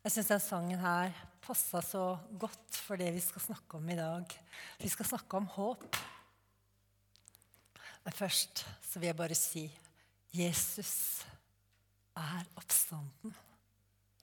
[0.00, 1.10] Jeg syns den sangen her
[1.44, 2.04] passa så
[2.40, 4.32] godt for det vi skal snakke om i dag.
[4.80, 5.98] Vi skal snakke om håp.
[8.04, 9.66] Men først så vil jeg bare si
[10.32, 11.20] Jesus
[12.16, 13.34] er oppstanden.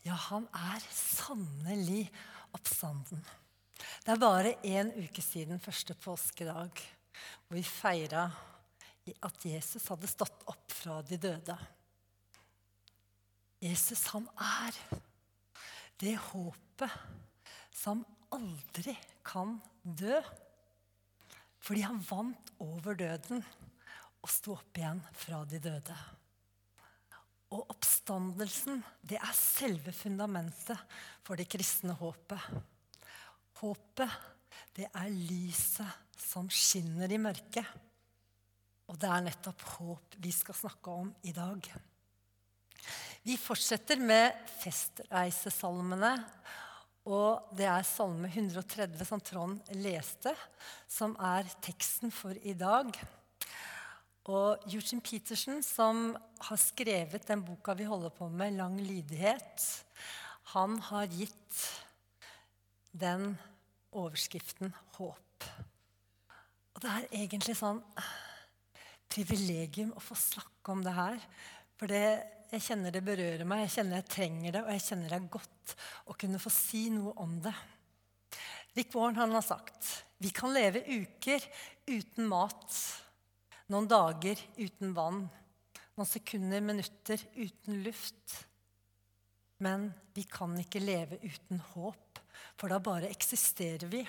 [0.02, 2.08] Ja, han er sannelig
[2.58, 3.22] oppstanden.
[3.78, 6.72] Det er bare én uke siden første påskedag,
[7.46, 8.30] hvor vi feira
[9.24, 11.58] at Jesus hadde stått opp fra de døde.
[13.62, 15.06] Jesus, han er
[16.02, 16.94] det håpet
[17.74, 18.04] som
[18.34, 18.96] aldri
[19.26, 20.20] kan dø.
[21.64, 23.42] Fordi han vant over døden
[24.24, 25.98] og sto opp igjen fra de døde.
[27.56, 30.80] Og oppstandelsen, det er selve fundamentet
[31.24, 32.44] for det kristne håpet.
[33.62, 34.18] Håpet,
[34.76, 37.68] det er lyset som skinner i mørket.
[38.88, 41.72] Og det er nettopp håp vi skal snakke om i dag.
[43.28, 46.14] Vi fortsetter med festreisesalmene.
[47.12, 50.32] Og det er Salme 130 som Trond leste,
[50.88, 52.94] som er teksten for i dag.
[54.32, 59.84] Og Eugene Petersen, som har skrevet den boka vi holder på med, 'Lang lydighet',
[60.56, 61.60] han har gitt
[62.96, 63.38] den
[63.92, 65.52] overskriften 'Håp'.
[66.76, 67.84] Og det er egentlig sånn
[69.10, 71.20] privilegium å få snakke om det her.
[71.76, 75.12] For det, jeg kjenner det berører meg, jeg kjenner jeg trenger det, og jeg kjenner
[75.12, 75.76] det er godt
[76.08, 77.56] å kunne få si noe om det.
[78.78, 79.90] Rick Warren han har sagt
[80.22, 81.44] vi kan leve uker
[81.90, 82.78] uten mat
[83.72, 85.26] noen dager uten vann,
[85.98, 88.38] noen sekunder, minutter uten luft.
[89.64, 92.22] Men vi kan ikke leve uten håp,
[92.58, 94.04] for da bare eksisterer vi.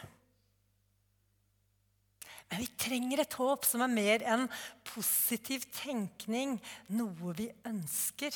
[2.49, 4.47] Men vi trenger et håp som er mer enn
[4.89, 6.57] positiv tenkning,
[6.97, 8.33] noe vi ønsker.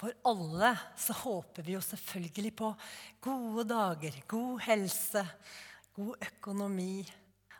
[0.00, 2.72] For alle så håper vi jo selvfølgelig på
[3.22, 5.22] gode dager, god helse,
[5.94, 7.04] god økonomi,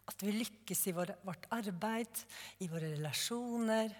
[0.04, 2.24] at vi lykkes i vårt arbeid,
[2.60, 3.94] i våre relasjoner,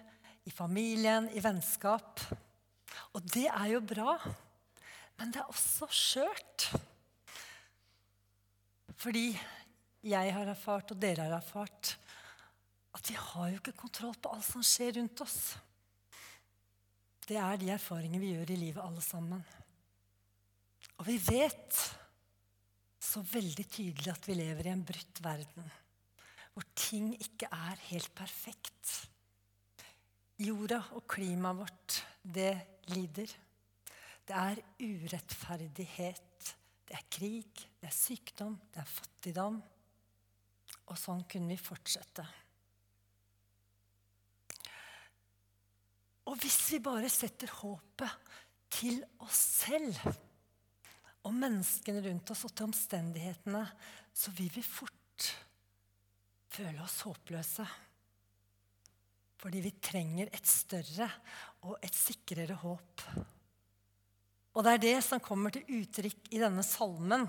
[0.45, 2.21] i familien, i vennskap.
[3.15, 4.17] Og det er jo bra,
[5.17, 6.67] men det er også skjørt.
[8.99, 9.31] Fordi
[10.05, 11.95] jeg har erfart, og dere har erfart,
[12.95, 15.39] at vi har jo ikke kontroll på alt som skjer rundt oss.
[17.25, 19.41] Det er de erfaringene vi gjør i livet, alle sammen.
[20.95, 21.79] Og vi vet
[23.01, 25.67] så veldig tydelig at vi lever i en brutt verden
[26.55, 28.91] hvor ting ikke er helt perfekt.
[30.39, 32.53] Jorda og klimaet vårt, det
[32.93, 33.33] lider.
[34.23, 36.53] Det er urettferdighet.
[36.87, 39.59] Det er krig, det er sykdom, det er fattigdom.
[40.91, 42.25] Og sånn kunne vi fortsette.
[46.25, 48.31] Og hvis vi bare setter håpet
[48.75, 49.99] til oss selv
[51.25, 53.63] og menneskene rundt oss og til omstendighetene,
[54.13, 55.29] så vil vi fort
[56.55, 57.65] føle oss håpløse.
[59.41, 61.09] Fordi vi trenger et større
[61.65, 63.05] og et sikrere håp.
[64.55, 67.25] Og det er det som kommer til uttrykk i denne salmen.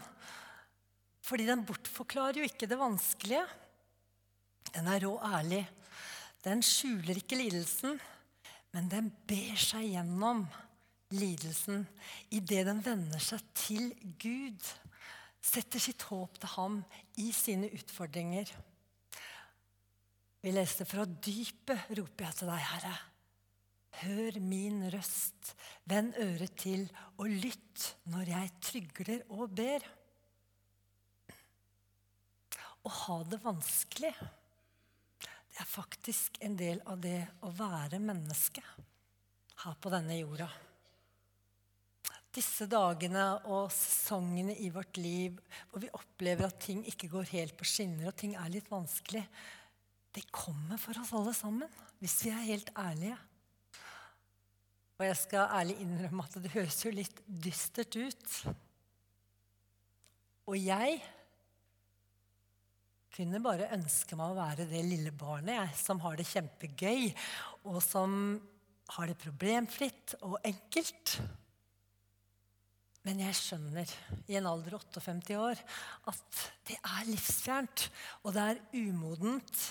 [1.26, 3.42] Fordi den bortforklarer jo ikke det vanskelige.
[4.74, 5.64] Den er rå ærlig.
[6.44, 7.96] Den skjuler ikke lidelsen,
[8.74, 10.44] men den ber seg gjennom
[11.16, 11.84] lidelsen
[12.34, 13.90] idet den vender seg til
[14.22, 14.62] Gud.
[15.42, 16.78] Setter sitt håp til ham
[17.22, 18.50] i sine utfordringer.
[20.42, 22.94] Vi leste fra dypet roper jeg til deg, Herre.
[23.96, 25.54] Hør min røst,
[25.88, 26.84] vend øret til
[27.16, 29.86] og lytt når jeg trygler og ber.
[32.86, 34.12] Å ha det vanskelig,
[35.20, 38.62] det er faktisk en del av det å være menneske
[39.64, 40.48] her på denne jorda.
[42.36, 45.38] Disse dagene og sesongene i vårt liv
[45.70, 49.24] hvor vi opplever at ting ikke går helt på skinner, og ting er litt vanskelig,
[50.12, 53.16] det kommer for oss alle sammen, hvis vi er helt ærlige.
[54.96, 58.36] Og jeg skal ærlig innrømme at det høres jo litt dystert ut.
[60.48, 61.00] Og jeg
[63.16, 67.08] kunne bare ønske meg å være det lille barnet jeg, som har det kjempegøy,
[67.70, 68.36] og som
[68.96, 71.16] har det problemfritt og enkelt.
[73.06, 73.94] Men jeg skjønner
[74.26, 75.62] i en alder av 58 år
[76.10, 77.86] at det er livsfjernt,
[78.26, 79.64] og det er umodent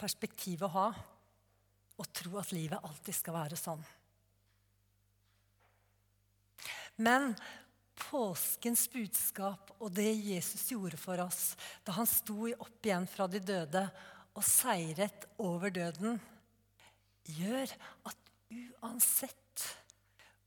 [0.00, 0.88] perspektiv å ha
[1.98, 3.82] å tro at livet alltid skal være sånn.
[6.98, 7.32] Men
[7.98, 11.52] påskens budskap og det Jesus gjorde for oss
[11.86, 13.84] da han sto opp igjen fra de døde
[14.38, 16.18] og seiret over døden,
[17.28, 17.72] gjør
[18.08, 19.64] at uansett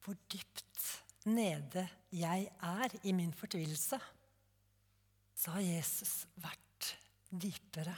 [0.01, 0.88] hvor dypt
[1.30, 1.83] nede
[2.15, 4.00] jeg er i min fortvilelse,
[5.36, 6.95] så har Jesus vært
[7.30, 7.94] dypere.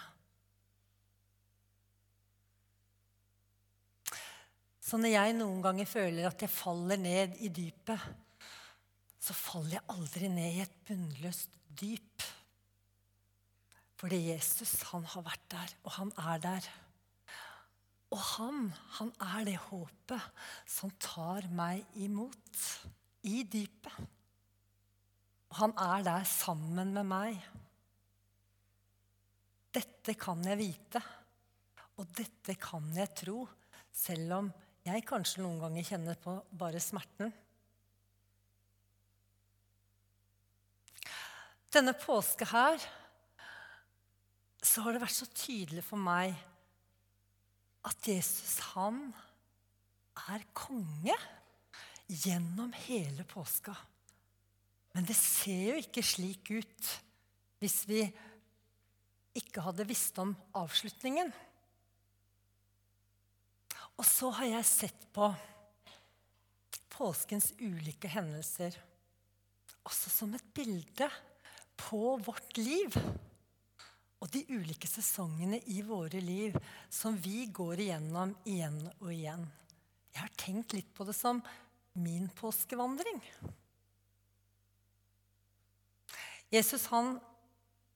[4.84, 8.02] Så når jeg noen ganger føler at jeg faller ned i dypet,
[9.24, 12.26] så faller jeg aldri ned i et bunnløst dyp.
[14.02, 16.66] Fordi Jesus, han har vært der, og han er der.
[18.12, 18.66] Og han,
[18.98, 20.26] han er det håpet
[20.70, 22.66] som tar meg imot
[23.32, 23.96] i dypet.
[25.54, 27.40] Og han er der sammen med meg.
[29.74, 31.00] Dette kan jeg vite,
[31.96, 33.46] og dette kan jeg tro,
[33.94, 34.52] selv om
[34.84, 37.32] jeg kanskje noen ganger kjenner på bare smerten.
[41.74, 42.82] Denne påske her
[44.64, 46.36] så har det vært så tydelig for meg
[47.84, 49.10] at Jesus, han
[50.30, 51.16] er konge
[52.08, 53.74] gjennom hele påska.
[54.94, 56.92] Men det ser jo ikke slik ut
[57.64, 58.04] hvis vi
[59.34, 61.34] ikke hadde visst om avslutningen.
[63.98, 65.32] Og så har jeg sett på
[66.94, 68.78] påskens ulike hendelser
[69.84, 71.10] også som et bilde
[71.80, 72.96] på vårt liv.
[74.24, 76.56] Og de ulike sesongene i våre liv
[76.92, 79.44] som vi går igjennom igjen og igjen.
[80.14, 81.42] Jeg har tenkt litt på det som
[82.00, 83.20] min påskevandring.
[86.54, 87.18] Jesus han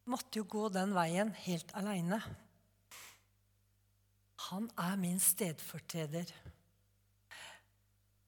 [0.10, 2.20] måtte jo gå den veien helt aleine.
[4.50, 6.30] Han er min stedfortreder.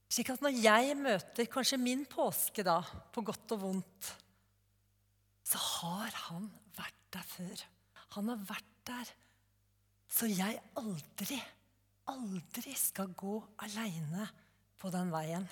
[0.09, 2.81] Slik at når jeg møter kanskje min påske, da,
[3.13, 4.09] på godt og vondt,
[5.49, 6.45] så har han
[6.77, 7.63] vært der før.
[8.15, 9.11] Han har vært der.
[10.09, 11.39] Så jeg aldri,
[12.09, 14.27] aldri skal gå aleine
[14.81, 15.47] på den veien.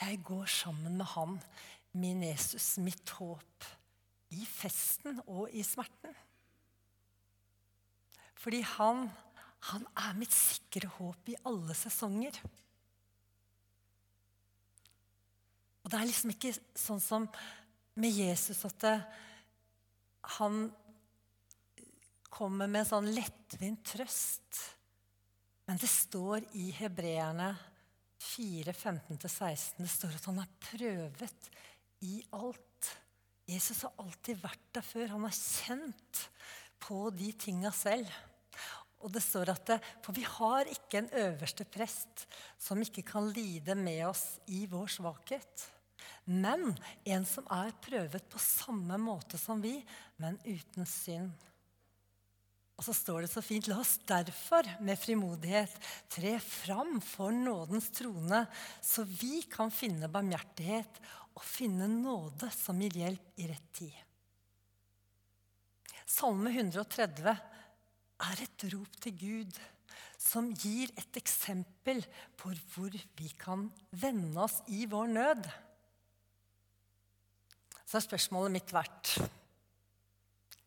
[0.00, 1.38] Jeg går sammen med han,
[1.92, 3.68] min Jesus, mitt håp,
[4.34, 6.16] i festen og i smerten.
[8.40, 9.06] Fordi han,
[9.70, 12.40] han er mitt sikre håp i alle sesonger.
[15.84, 17.28] Og det er liksom ikke sånn som
[18.00, 18.94] med Jesus at det,
[20.38, 20.64] han
[22.34, 24.62] kommer med en sånn lettvint trøst.
[25.68, 27.52] Men det står i Hebreerne
[28.24, 31.50] 4, 15-16 det står at han har prøvet
[32.04, 32.90] i alt.
[33.48, 35.12] Jesus har alltid vært der før.
[35.12, 36.22] Han har kjent
[36.80, 38.08] på de tinga selv.
[39.04, 42.24] Og det står at det, For vi har ikke en øverste prest
[42.60, 45.66] som ikke kan lide med oss i vår svakhet.
[46.24, 46.72] Men
[47.04, 49.76] en som er prøvet på samme måte som vi,
[50.16, 51.34] men uten synd.
[52.74, 55.74] Og så står det så fint La oss derfor med frimodighet
[56.10, 58.40] tre fram for nådens trone,
[58.82, 60.98] så vi kan finne barmhjertighet
[61.34, 63.94] og finne nåde som gir hjelp i rett tid.
[66.04, 69.62] Salme 130 er et rop til Gud
[70.20, 72.00] som gir et eksempel
[72.38, 75.46] på hvor vi kan vende oss i vår nød.
[77.94, 79.10] Så har spørsmålet mitt vært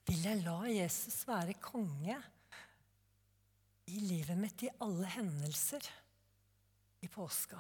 [0.08, 2.16] Vil jeg la Jesus være konge
[3.92, 5.90] i livet mitt i alle hendelser
[7.04, 7.60] i påska?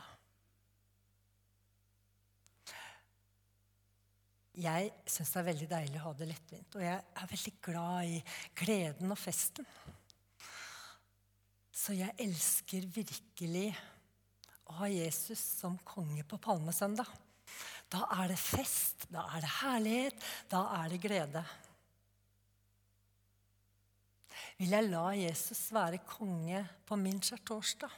[4.56, 6.80] Jeg syns det er veldig deilig å ha det lettvint.
[6.80, 8.24] Og jeg er veldig glad i
[8.64, 9.68] gleden og festen.
[11.76, 13.68] Så jeg elsker virkelig
[14.64, 17.27] å ha Jesus som konge på palmesøndag.
[17.88, 21.44] Da er det fest, da er det herlighet, da er det glede.
[24.58, 27.94] Vil jeg la Jesus være konge på min skjærtorsdag?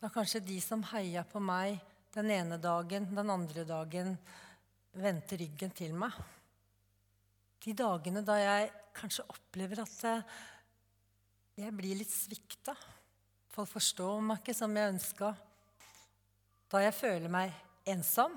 [0.00, 1.80] Da kanskje de som heia på meg
[2.14, 4.14] den ene dagen, den andre dagen,
[4.92, 6.14] vendte ryggen til meg.
[7.60, 10.04] De dagene da jeg kanskje opplever at
[11.60, 12.74] jeg blir litt svikta.
[13.50, 15.32] Folk forstår meg ikke som jeg ønska.
[16.70, 17.52] Da jeg føler meg
[17.88, 18.36] ensom.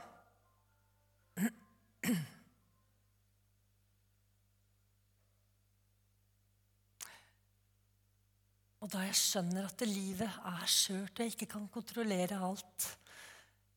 [8.84, 12.88] Og da jeg skjønner at livet er skjørt og jeg ikke kan kontrollere alt,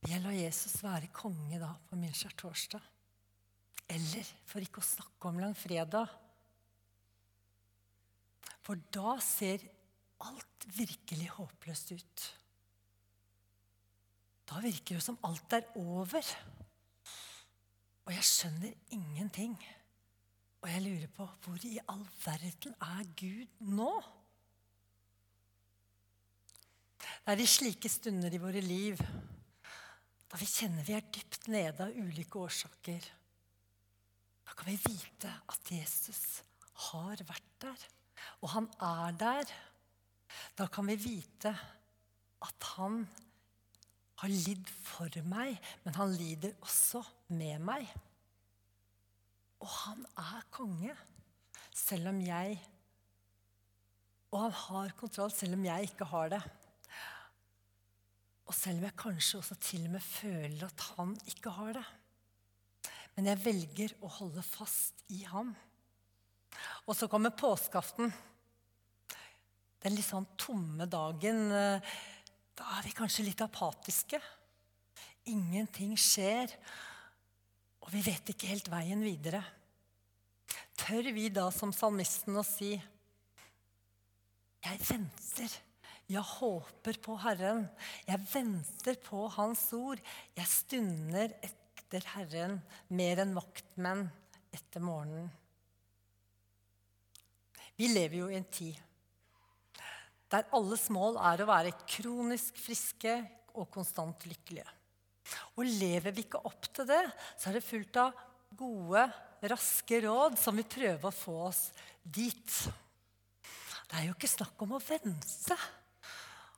[0.06, 2.82] jeg la Jesus være konge da på min skjærtorsdag?
[3.94, 6.10] Eller for ikke å snakke om langfredag.
[8.66, 9.62] For da ser
[10.26, 12.26] alt virkelig håpløst ut.
[14.50, 16.34] Da virker det som alt er over.
[18.06, 19.54] Og jeg skjønner ingenting.
[20.64, 23.90] Og jeg lurer på hvor i all verden er Gud nå?
[27.24, 29.00] Det er i slike stunder i våre liv
[30.26, 33.04] Da vi kjenner vi er dypt nede av ulike årsaker.
[34.46, 36.42] Da kan vi vite at Jesus
[36.90, 37.84] har vært der,
[38.42, 39.54] og han er der.
[40.58, 41.54] Da kan vi vite
[42.44, 43.04] at han
[44.20, 47.02] har lidd for meg, men han lider også
[47.36, 47.88] med meg.
[49.62, 50.94] Og han er konge,
[51.74, 52.58] selv om jeg
[54.34, 56.40] Og han har kontroll, selv om jeg ikke har det.
[58.46, 61.86] Og selv om jeg kanskje også til og med føler at han ikke har det.
[63.16, 65.54] Men jeg velger å holde fast i ham.
[66.86, 68.12] Og så kommer påskeaften.
[69.82, 71.48] Den litt sånn tomme dagen.
[72.56, 74.20] Da er vi kanskje litt apatiske.
[75.32, 76.52] Ingenting skjer,
[77.82, 79.40] og vi vet ikke helt veien videre.
[80.78, 82.76] Tør vi da som salmisten å si
[84.66, 85.52] Jeg venter,
[86.06, 87.64] jeg håper på Herren.
[88.06, 90.02] Jeg venter på Hans ord.
[90.36, 92.60] Jeg stunder etter Herren
[92.94, 94.06] mer enn vaktmenn
[94.54, 95.30] etter morgenen.
[97.76, 98.82] Vi lever jo i en tid
[100.32, 103.12] der alles mål er å være kronisk friske
[103.56, 104.66] og konstant lykkelige.
[105.58, 107.02] Og lever vi ikke opp til det,
[107.38, 108.24] så er det fullt av
[108.56, 109.04] gode,
[109.46, 111.62] raske råd som vil prøve å få oss
[112.02, 112.58] dit.
[113.86, 115.58] Det er jo ikke snakk om å vente.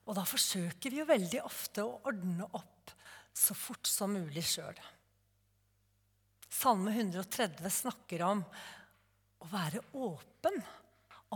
[0.09, 2.95] Og da forsøker vi jo veldig ofte å ordne opp
[3.37, 4.79] så fort som mulig sjøl.
[6.49, 8.41] Salme 130 snakker om
[9.45, 10.57] å være åpen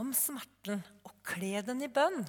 [0.00, 2.24] om smerten og kle den i bønn.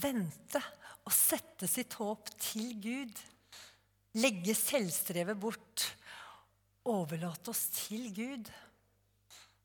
[0.00, 0.62] Vente
[1.02, 3.20] og sette sitt håp til Gud.
[4.22, 5.88] Legge selvstrevet bort.
[6.88, 8.46] Overlate oss til Gud.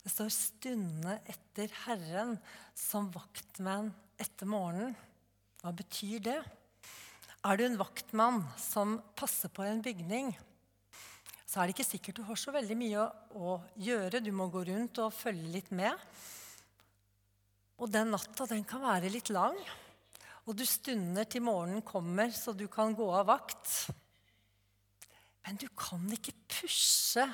[0.01, 2.37] Det står 'stunde etter Herren'
[2.75, 4.95] som vaktmann etter morgenen.
[5.65, 6.41] Hva betyr det?
[7.41, 10.27] Er du en vaktmann som passer på en bygning,
[11.41, 14.21] så er det ikke sikkert du har så veldig mye å, gjøre.
[14.21, 15.97] Du må gå rundt og følge litt med.
[17.81, 19.57] Og den natta den kan være litt lang,
[20.45, 23.73] og du stunder til morgenen kommer så du kan gå av vakt.
[25.47, 27.25] Men du kan ikke pushe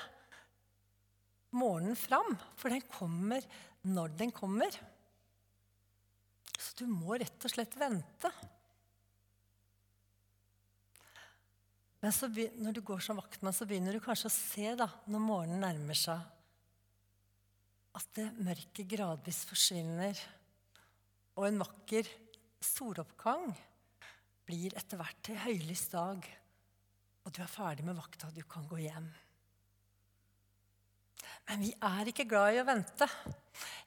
[1.52, 3.44] morgenen fram, for den kommer
[3.92, 4.80] når den kommer.
[6.62, 8.30] Så du må rett og slett vente.
[12.02, 15.22] Men så, når du går som vaktmann, så begynner du kanskje å se da, når
[15.22, 16.22] morgenen nærmer seg,
[17.98, 20.18] at det mørket gradvis forsvinner.
[21.38, 22.10] Og en vakker
[22.64, 23.52] soloppgang
[24.48, 26.26] blir etter hvert til høylys dag,
[27.22, 29.12] og du er ferdig med vakta, du kan gå hjem.
[31.52, 33.06] Men vi er ikke glad i å vente.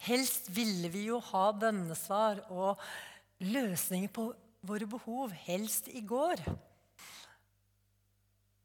[0.05, 2.83] Helst ville vi jo ha bønnesvar og
[3.41, 4.27] løsninger på
[4.69, 6.43] våre behov, helst i går.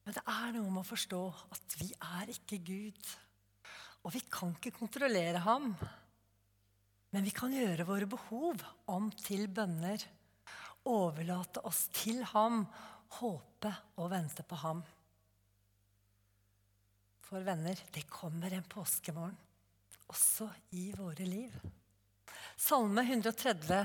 [0.03, 1.21] Men det er noe med å forstå
[1.55, 3.15] at vi er ikke Gud.
[4.03, 5.71] Og vi kan ikke kontrollere ham.
[7.15, 10.03] Men vi kan gjøre våre behov om til bønner.
[10.91, 12.65] Overlate oss til ham,
[13.15, 14.83] håpe og vente på ham.
[17.29, 19.35] For venner, det kommer en påskemorgen,
[20.09, 21.53] også i våre liv.
[22.57, 23.83] Salme 130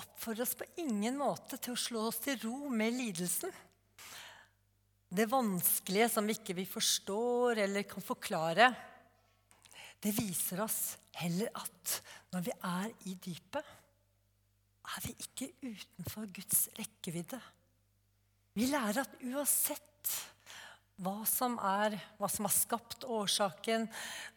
[0.00, 3.52] oppfordrer oss på ingen måte til å slå oss til ro med lidelsen.
[5.12, 8.70] Det vanskelige som vi ikke forstår eller kan forklare,
[10.00, 11.98] det viser oss heller at
[12.32, 13.74] når vi er i dypet,
[14.96, 17.40] er vi ikke utenfor Guds rekkevidde.
[18.56, 20.16] Vi lærer at uansett
[20.96, 23.84] hva som, er, hva som har skapt årsaken,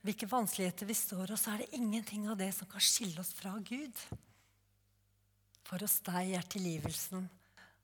[0.04, 3.32] hvilke vanskeligheter vi står i, så er det ingenting av det som kan skille oss
[3.38, 4.02] fra Gud.
[5.70, 7.28] For hos deg er tilgivelsen,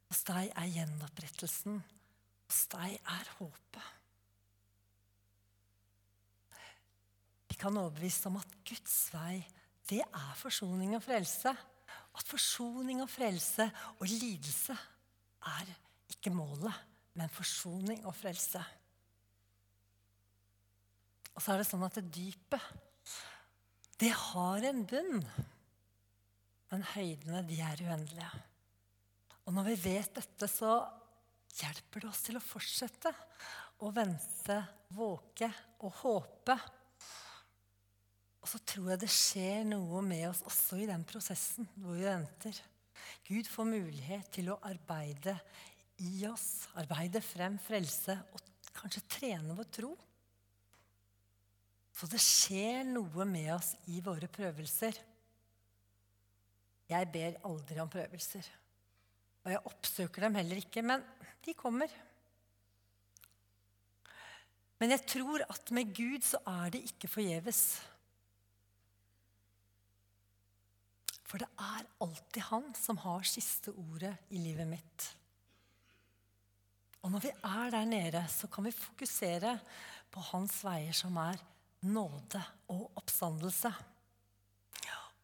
[0.09, 1.77] hos deg er gjenopprettelsen,
[2.49, 3.91] hos deg er håpet.
[7.45, 9.37] Vi kan overbevise om at Guds vei,
[9.87, 11.53] det er forsoning og frelse.
[12.15, 14.75] At forsoning og frelse og lidelse
[15.45, 15.71] er
[16.11, 16.73] ikke målet,
[17.15, 18.61] men forsoning og frelse.
[21.35, 22.71] Og så er det sånn at det dypet,
[23.99, 25.23] det har en bunn.
[26.71, 28.31] Men høydene, de er uendelige.
[29.45, 30.77] Og når vi vet dette, så
[31.55, 33.11] hjelper det oss til å fortsette
[33.85, 34.57] å vente,
[34.95, 35.47] våke
[35.83, 36.57] og håpe
[38.45, 42.05] og så tror jeg det skjer noe med oss også i den prosessen hvor vi
[42.05, 42.53] venter.
[43.25, 45.33] Gud får mulighet til å arbeide
[46.03, 48.43] i oss, arbeide frem frelse og
[48.75, 49.91] kanskje trene vår tro.
[51.95, 54.97] Så det skjer noe med oss i våre prøvelser.
[56.91, 58.49] Jeg ber aldri om prøvelser.
[59.45, 61.03] Og jeg oppsøker dem heller ikke, men
[61.45, 61.91] de kommer.
[64.81, 67.61] Men jeg tror at med Gud så er det ikke forgjeves.
[71.25, 75.07] For det er alltid han som har siste ordet i livet mitt.
[77.05, 79.59] Og når vi er der nede, så kan vi fokusere
[80.09, 81.37] på hans veier, som er
[81.85, 82.41] nåde
[82.73, 83.69] og oppstandelse.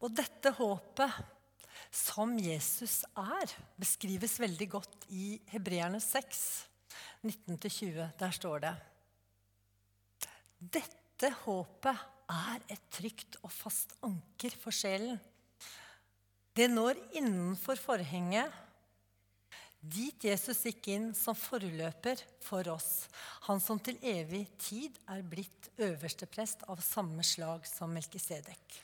[0.02, 1.18] Og dette håpet
[1.90, 6.46] som Jesus er, beskrives veldig godt i Hebreerne 6,
[7.26, 8.14] 19-20.
[8.20, 8.76] Der står det
[10.78, 15.18] Dette håpet er et trygt og fast anker for sjelen.
[16.54, 18.54] Det når innenfor forhenget,
[19.82, 23.08] dit Jesus gikk inn som forløper for oss,
[23.48, 28.82] han som til evig tid er blitt øverste prest av samme slag som Melkisedek.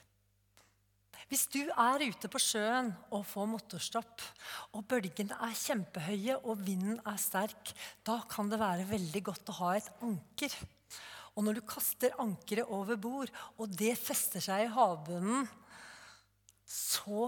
[1.27, 4.23] Hvis du er ute på sjøen og får motorstopp,
[4.71, 7.73] og bølgene er kjempehøye og vinden er sterk,
[8.07, 10.55] da kan det være veldig godt å ha et anker.
[11.35, 15.45] Og når du kaster ankeret over bord, og det fester seg i havbunnen,
[16.63, 17.27] så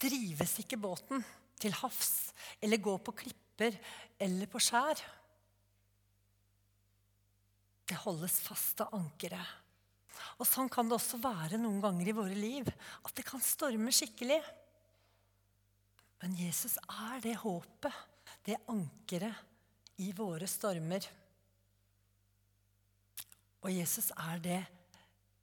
[0.00, 1.24] drives ikke båten
[1.60, 3.76] til havs eller gå på klipper
[4.20, 5.00] eller på skjær.
[7.90, 9.58] Det holdes fast av ankeret.
[10.40, 12.68] Og sånn kan det også være noen ganger i våre liv.
[13.04, 14.40] At det kan storme skikkelig.
[16.20, 17.96] Men Jesus er det håpet,
[18.44, 21.04] det ankeret i våre stormer.
[23.60, 24.60] Og Jesus er det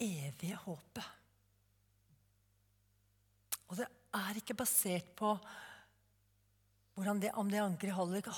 [0.02, 1.06] evige håpet.
[3.68, 5.34] Og det er ikke basert på
[6.98, 8.32] det, om det ankeret holder.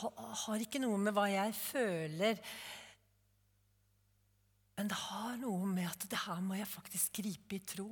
[0.44, 2.44] Har ikke noe med hva jeg føler
[4.80, 7.90] men det har noe med at det her må jeg faktisk gripe i tro.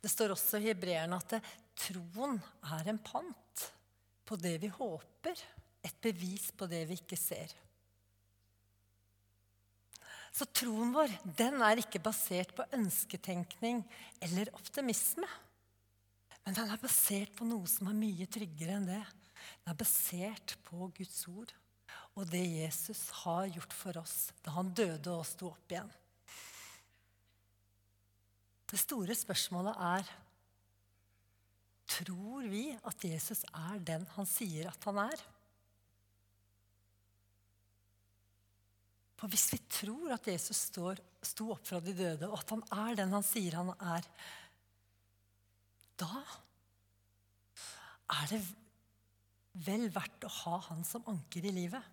[0.00, 1.40] Det står også i hebreerne at det,
[1.76, 2.38] troen
[2.72, 3.64] er en pant
[4.24, 5.42] på det vi håper.
[5.84, 7.52] Et bevis på det vi ikke ser.
[10.32, 13.84] Så troen vår den er ikke basert på ønsketenkning
[14.24, 15.28] eller optimisme.
[16.46, 19.02] Men den er basert på noe som er mye tryggere enn det.
[19.64, 21.54] Den er basert på Guds ord
[22.16, 25.90] og det Jesus har gjort for oss da han døde og sto opp igjen.
[28.66, 30.14] Det store spørsmålet er
[31.86, 35.20] Tror vi at Jesus er den han sier at han er?
[39.16, 42.64] For hvis vi tror at Jesus står, sto opp fra de døde, og at han
[42.74, 44.08] er den han sier han er,
[46.00, 46.22] da
[48.16, 48.40] er det
[49.66, 51.92] vel verdt å ha han som anker i livet.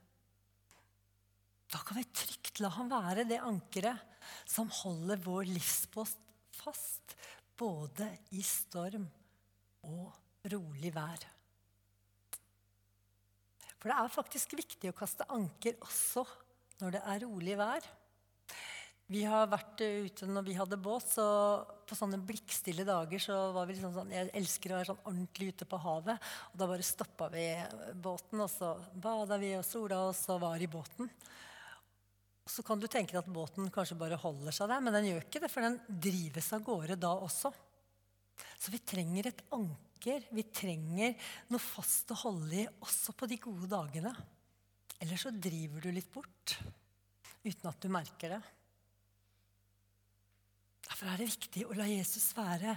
[1.73, 4.11] Da kan vi trygt la han være det ankeret
[4.49, 6.19] som holder vår livspost
[6.53, 7.15] fast,
[7.57, 9.05] både i storm
[9.89, 11.25] og rolig vær.
[13.79, 16.23] For det er faktisk viktig å kaste anker også
[16.79, 17.89] når det er rolig vær.
[19.13, 21.25] Vi har vært ute når vi hadde båt, så
[21.85, 25.49] på sånne blikkstille dager så var vi liksom sånn Jeg elsker å være sånn ordentlig
[25.53, 26.29] ute på havet.
[26.49, 27.43] Og da bare stoppa vi
[27.93, 28.71] båten, og så
[29.03, 31.11] bada vi og sola oss og var i båten.
[32.49, 35.27] Så kan du tenke deg at båten kanskje bare holder seg der, men den gjør
[35.27, 37.53] ikke det, for den drives av gårde da også.
[38.57, 40.25] Så vi trenger et anker.
[40.33, 41.13] Vi trenger
[41.53, 44.15] noe fast å holde i også på de gode dagene.
[44.97, 46.57] Eller så driver du litt bort
[47.43, 48.43] uten at du merker det.
[50.83, 52.75] Derfor er det viktig å la Jesus være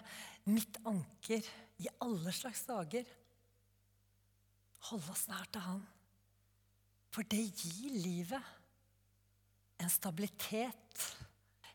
[0.48, 1.46] mitt anker
[1.82, 3.06] i alle slags dager.
[4.90, 5.82] Holde oss nær til Han.
[7.14, 8.52] For det gir livet
[9.80, 11.06] en stabilitet,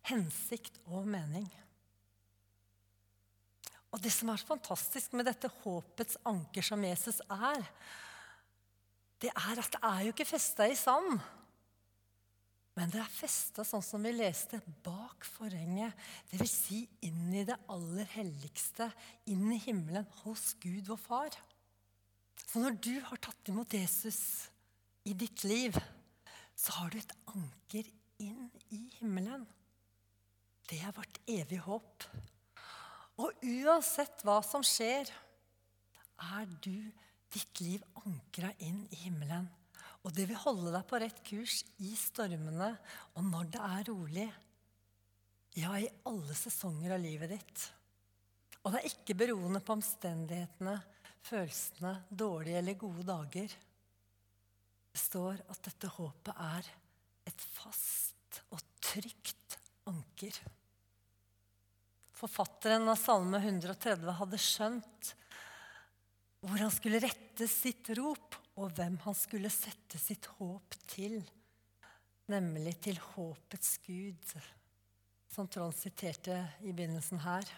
[0.09, 1.47] hensikt og mening.
[3.91, 7.65] Og det som er så fantastisk med dette håpets anker som Jesus er,
[9.21, 11.19] det er at det er jo ikke festa i sand.
[12.81, 15.93] Men det er festa sånn som vi leste, bak forhenget.
[16.31, 16.53] Dvs.
[16.63, 18.87] Si inn i det aller helligste,
[19.29, 21.37] inn i himmelen, hos Gud vår Far.
[22.41, 24.17] Så når du har tatt imot Jesus
[25.05, 25.77] i ditt liv,
[26.57, 27.93] så har du et anker
[28.25, 29.45] inn i himmelen.
[30.65, 32.09] Det er vårt evige håp.
[33.21, 35.05] Og uansett hva som skjer,
[36.33, 36.89] er du
[37.29, 39.51] ditt liv ankra inn i himmelen.
[40.01, 42.71] Og det vil holde deg på rett kurs i stormene
[43.15, 44.29] og når det er rolig.
[45.59, 47.65] Ja, i alle sesonger av livet ditt.
[48.61, 50.77] Og det er ikke beroende på omstendighetene,
[51.25, 53.53] følelsene, dårlige eller gode dager.
[54.91, 56.71] Det står at dette håpet er
[57.29, 59.57] et fast og trygt
[59.89, 60.37] anker.
[62.21, 65.11] Forfatteren av Salme 130 hadde skjønt
[66.41, 71.21] hvor han skulle rette sitt rop, og hvem han skulle sette sitt håp til.
[72.31, 74.29] nemlig til håpets Gud,
[75.27, 77.49] som Trond siterte i begynnelsen her.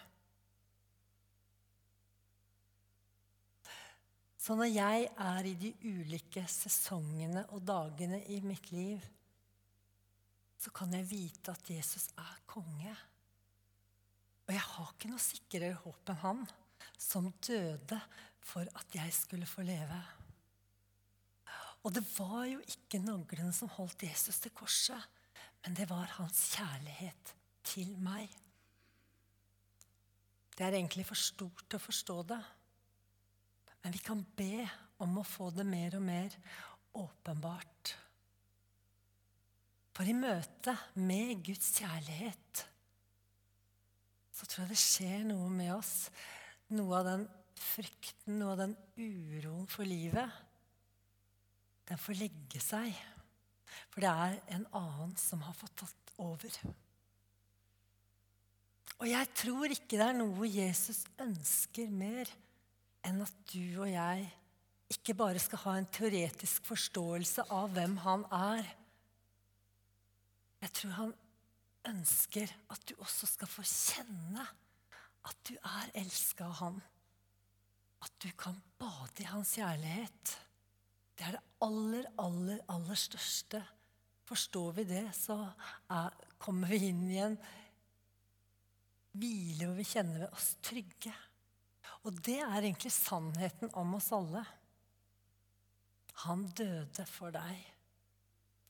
[4.44, 8.98] Så når jeg er i de ulike sesongene og dagene i mitt liv,
[10.58, 12.96] så kan jeg vite at Jesus er konge.
[14.44, 16.44] Og jeg har ikke noe sikrere håp enn han,
[16.98, 18.00] som døde
[18.44, 20.02] for at jeg skulle få leve.
[21.84, 25.00] Og det var jo ikke naglene som holdt Jesus til korset,
[25.64, 28.28] men det var hans kjærlighet til meg.
[30.54, 32.40] Det er egentlig for stort til å forstå det.
[33.82, 34.64] Men vi kan be
[35.04, 36.36] om å få det mer og mer
[36.96, 37.92] åpenbart.
[39.94, 42.64] For i møte med Guds kjærlighet
[44.34, 46.08] så tror jeg det skjer noe med oss.
[46.74, 47.28] Noe av den
[47.60, 50.32] frykten, noe av den uroen for livet
[51.88, 52.94] den får legge seg.
[53.90, 56.58] For det er en annen som har fått tatt over.
[59.02, 62.30] Og jeg tror ikke det er noe Jesus ønsker mer
[63.04, 64.28] enn at du og jeg
[64.94, 68.68] ikke bare skal ha en teoretisk forståelse av hvem han er.
[70.64, 71.14] Jeg tror han
[71.90, 74.44] ønsker at du også skal få kjenne
[75.24, 76.80] at du er elska av han.
[78.04, 80.34] At du kan bade i hans kjærlighet.
[81.16, 83.60] Det er det aller, aller, aller største.
[84.28, 85.36] Forstår vi det, så
[85.92, 87.36] er, kommer vi inn i en
[89.14, 91.12] hvile hvor vi kjenner oss trygge.
[92.04, 94.42] Og det er egentlig sannheten om oss alle.
[96.24, 97.70] Han døde for deg.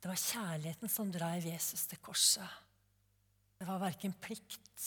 [0.00, 2.60] Det var kjærligheten som dreiv Jesus til korset.
[3.58, 4.86] Det var verken plikt.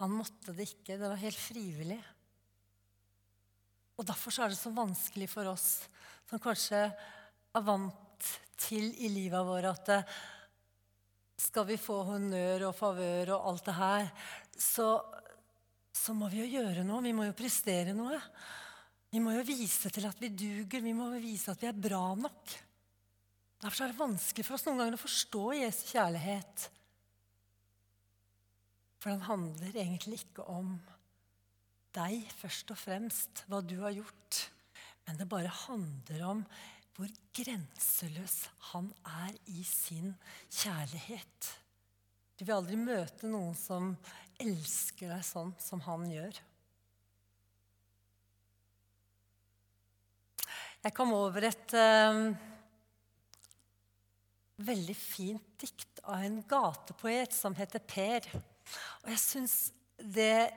[0.00, 0.96] Han måtte det ikke.
[0.96, 2.00] Det var helt frivillig.
[4.00, 5.82] Og Derfor er det så vanskelig for oss
[6.30, 8.28] som kanskje er vant
[8.60, 10.14] til i livet vårt at eh,
[11.40, 14.08] skal vi få honnør og favør og alt det her,
[14.56, 14.88] så,
[15.92, 17.02] så må vi jo gjøre noe.
[17.04, 18.18] Vi må jo prestere noe.
[19.10, 20.84] Vi må jo vise til at vi duger.
[20.84, 22.56] Vi må jo vise at vi er bra nok.
[23.60, 26.68] Derfor er det vanskelig for oss noen ganger å forstå Jesu kjærlighet.
[29.00, 30.76] For den handler egentlig ikke om
[31.96, 34.44] deg først og fremst, hva du har gjort.
[35.06, 36.44] Men det bare handler om
[36.96, 38.36] hvor grenseløs
[38.72, 40.12] han er i sin
[40.52, 41.50] kjærlighet.
[42.36, 43.94] Du vil aldri møte noen som
[44.40, 46.38] elsker deg sånn som han gjør.
[50.80, 52.30] Jeg kom over et uh,
[54.64, 58.28] veldig fint dikt av en gatepoet som heter Per.
[59.02, 59.56] Og jeg syns
[60.00, 60.48] det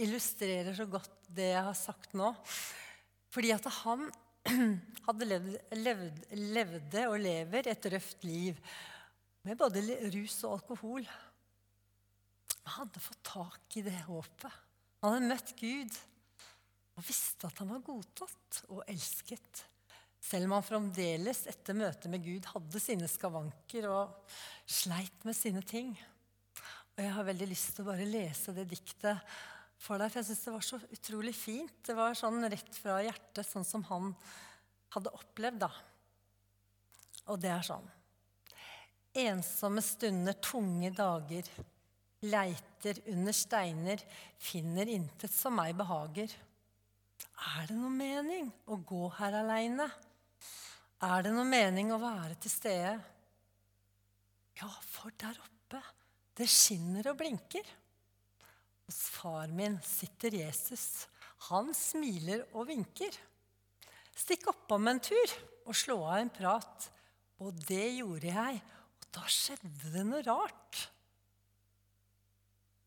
[0.00, 2.32] illustrerer så godt det jeg har sagt nå.
[3.34, 4.08] Fordi at han
[5.06, 8.58] hadde levd, levd, levde og lever et røft liv
[9.44, 9.82] med både
[10.14, 11.06] rus og alkohol.
[12.64, 14.60] Han hadde fått tak i det håpet.
[15.04, 16.00] Han hadde møtt Gud
[16.94, 19.64] og visste at han var godtatt og elsket.
[20.24, 24.32] Selv om han fremdeles etter møtet med Gud hadde sine skavanker og
[24.64, 25.92] sleit med sine ting.
[26.94, 29.34] Og Jeg har veldig lyst til å bare lese det diktet
[29.80, 30.12] for deg.
[30.12, 31.76] For jeg syns det var så utrolig fint.
[31.86, 34.12] Det var sånn rett fra hjertet, sånn som han
[34.94, 35.70] hadde opplevd, da.
[37.32, 37.86] Og det er sånn.
[39.24, 41.48] Ensomme stunder, tunge dager.
[42.24, 44.00] Leiter under steiner,
[44.40, 46.32] finner intet som meg behager.
[47.54, 49.88] Er det noe mening å gå her aleine?
[51.04, 52.94] Er det noe mening å være til stede?
[54.60, 55.80] Ja, for der oppe,
[56.38, 57.66] det skinner og blinker.
[58.88, 61.06] Hos far min sitter Jesus.
[61.48, 63.16] Han smiler og vinker.
[64.14, 66.90] Stikk oppom en tur og slå av en prat.
[67.42, 68.60] Og det gjorde jeg,
[69.00, 70.84] og da skjedde det noe rart.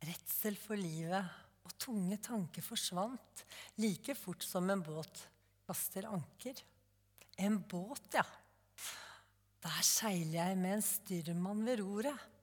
[0.08, 1.26] Redsel for livet
[1.68, 3.44] og tunge tanker forsvant
[3.82, 5.26] like fort som en båt
[5.68, 6.62] kaster anker.
[7.44, 8.24] En båt, ja.
[9.62, 12.37] Der seiler jeg med en styrmann ved roret.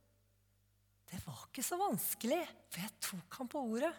[1.14, 2.40] Det var ikke så vanskelig,
[2.72, 3.92] for jeg tok ham på ordet.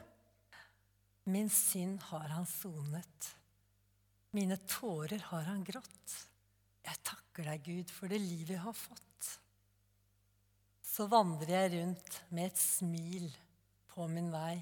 [1.32, 3.28] Min synd har han sonet.
[4.36, 6.15] Mine tårer har han grått.
[6.84, 9.30] Jeg takker deg, Gud, for det livet jeg har fått.
[10.84, 13.30] Så vandrer jeg rundt med et smil
[13.93, 14.60] på min vei,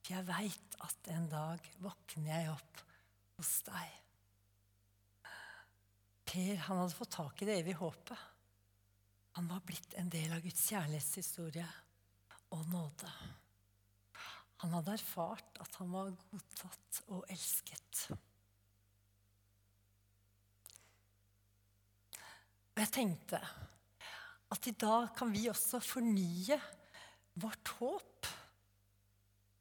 [0.00, 2.82] for jeg veit at en dag våkner jeg opp
[3.36, 3.92] hos deg.
[6.32, 8.26] Per han hadde fått tak i det evige håpet.
[9.36, 11.68] Han var blitt en del av Guds kjærlighetshistorie
[12.54, 13.10] og nåde.
[14.60, 18.02] Han hadde erfart at han var godtatt og elsket.
[22.70, 23.40] Og jeg tenkte
[24.50, 26.56] At i dag kan vi også fornye
[27.38, 28.26] vårt håp.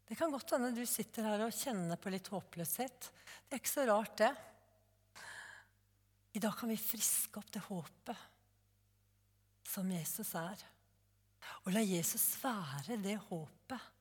[0.10, 3.10] Det kan godt hende du sitter her og kjenner på litt håpløshet.
[3.46, 4.32] Det er ikke så rart, det.
[6.34, 8.26] I dag kan vi friske opp det håpet
[9.70, 10.66] som Jesus er.
[11.66, 13.96] Og la Jesus være det håpet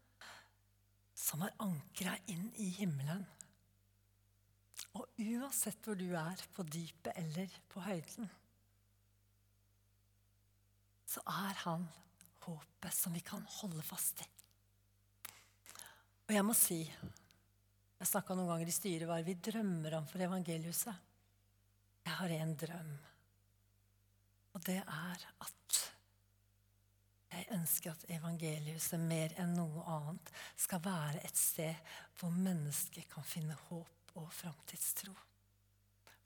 [1.18, 3.24] som er ankra inn i himmelen.
[4.96, 8.28] Og uansett hvor du er, på dypet eller på høyden,
[11.08, 11.86] så er han
[12.44, 14.28] håpet som vi kan holde fast i.
[16.28, 16.82] Og jeg må si
[17.98, 21.00] Jeg snakka noen ganger i styret hva vi drømmer om for evangeliuset.
[22.06, 22.92] Jeg har en drøm,
[24.54, 25.67] og det er at
[27.38, 33.26] jeg ønsker at evangeliehuset mer enn noe annet skal være et sted hvor mennesker kan
[33.26, 35.14] finne håp og framtidstro.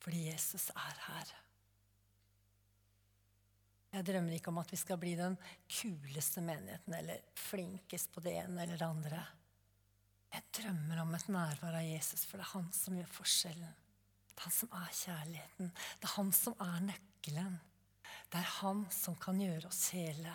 [0.03, 1.33] Fordi Jesus er her.
[3.93, 5.35] Jeg drømmer ikke om at vi skal bli den
[5.69, 9.21] kuleste menigheten eller flinkest på det ene eller det andre.
[10.33, 13.75] Jeg drømmer om et nærvær av Jesus, for det er han som gjør forskjellen.
[14.33, 15.69] Det er han som er kjærligheten.
[16.01, 17.59] Det er han som er nøkkelen.
[18.33, 20.33] Det er han som kan gjøre oss hele.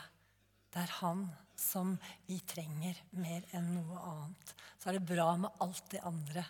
[0.68, 1.26] Det er han
[1.58, 1.94] som
[2.28, 4.54] vi trenger mer enn noe annet.
[4.78, 6.44] Så er det bra med alt det andre.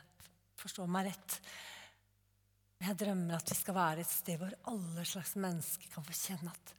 [0.59, 1.39] Forstå meg rett.
[2.79, 6.53] Jeg drømmer at vi skal være et sted hvor alle slags mennesker kan få kjenne
[6.53, 6.75] at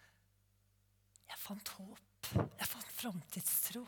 [1.30, 2.30] jeg fant håp.
[2.60, 3.84] Jeg fant framtidstro.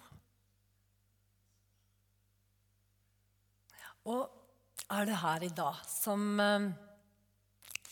[4.12, 4.22] Og
[4.92, 6.70] er det her i dag som eh,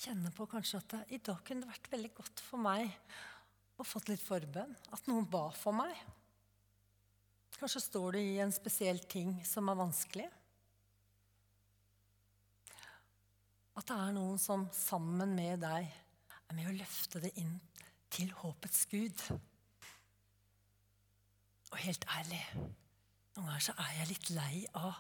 [0.02, 2.90] kjenner på kanskje at det, i dag kunne det vært veldig godt for meg
[3.80, 4.74] å fått litt forbønn?
[4.94, 5.96] At noen ba for meg?
[7.60, 10.28] Kanskje står du i en spesiell ting som er vanskelig?
[13.80, 17.56] At det er noen som sammen med deg er med å løfte det inn
[18.12, 19.24] til håpets Gud.
[21.70, 22.42] Og helt ærlig,
[23.36, 24.98] noen ganger så er jeg litt lei av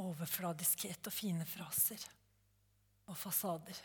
[0.00, 2.06] overfladiskhet og fine fraser
[3.10, 3.76] og fasader.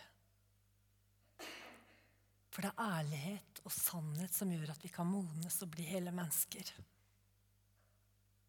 [2.56, 6.14] For det er ærlighet og sannhet som gjør at vi kan modnes og bli hele
[6.16, 6.70] mennesker.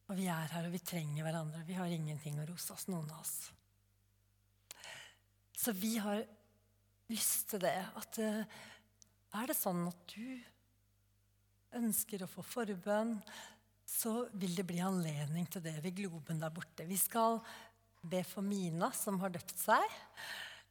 [0.06, 1.64] Og vi er her, og vi trenger hverandre.
[1.66, 3.48] Vi har ingenting å rose oss, noen av oss.
[5.58, 6.22] Så vi har
[7.10, 7.74] lyst til det.
[7.98, 8.46] At uh,
[9.40, 10.38] er det sånn at du
[11.82, 13.16] ønsker å få forbønn,
[13.86, 16.86] så vil det bli anledning til det ved Globen der borte.
[16.86, 17.40] Vi skal
[18.06, 19.98] be for Mina, som har døpt seg.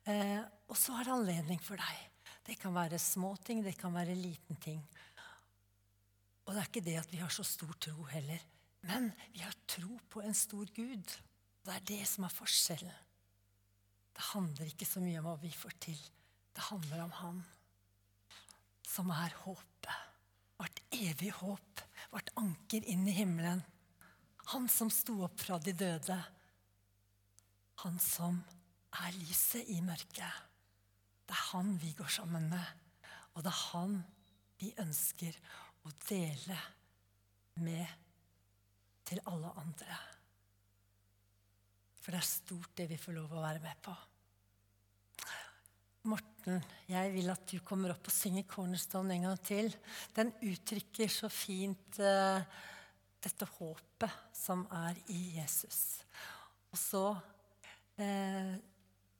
[0.08, 0.40] Eh,
[0.72, 2.15] og så er det anledning for deg.
[2.46, 4.82] Det kan være små ting, det kan være liten ting.
[6.46, 8.42] Og det er ikke det at vi har så stor tro heller.
[8.86, 11.16] Men vi har tro på en stor Gud.
[11.66, 13.02] Det er det som er forskjellen.
[14.16, 15.98] Det handler ikke så mye om hva vi får til.
[16.56, 17.44] Det handler om Han
[18.88, 20.04] som er håpet.
[20.56, 21.82] Vårt evige håp.
[22.14, 23.64] Vårt anker inn i himmelen.
[24.54, 26.16] Han som sto opp fra de døde.
[27.84, 28.38] Han som
[29.02, 30.46] er lyset i mørket.
[31.26, 32.66] Det er han vi går sammen med.
[33.36, 34.00] Og det er han
[34.62, 35.38] vi ønsker
[35.86, 36.58] å dele
[37.62, 38.04] med
[39.06, 39.98] til alle andre.
[42.02, 43.96] For det er stort, det vi får lov å være med på.
[46.06, 49.72] Morten, jeg vil at du kommer opp og synger 'Cornerstone' en gang til.
[50.14, 52.46] Den uttrykker så fint uh,
[53.26, 56.06] dette håpet som er i Jesus.
[56.70, 57.06] Og så
[57.98, 58.54] uh,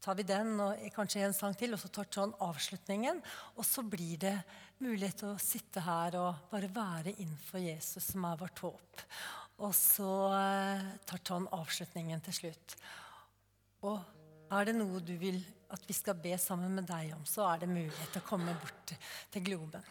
[0.06, 3.22] tar vi den og kanskje en sang til, og så tar John avslutningen.
[3.58, 4.36] Og så blir det
[4.84, 9.06] mulighet til å sitte her og bare være innenfor Jesus, som er vårt håp.
[9.66, 12.76] Og så eh, tar John avslutningen til slutt.
[13.88, 13.98] Og
[14.54, 15.40] er det noe du vil
[15.74, 18.54] at vi skal be sammen med deg om, så er det mulighet til å komme
[18.62, 18.94] bort
[19.34, 19.90] til Globen.